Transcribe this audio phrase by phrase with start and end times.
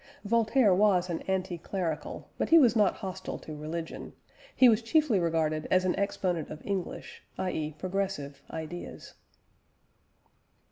[0.25, 4.13] Voltaire was an anti clerical, but he was not hostile to religion;
[4.55, 7.75] he was chiefly regarded as an exponent of English (i.e.
[7.77, 9.13] progressive) ideas.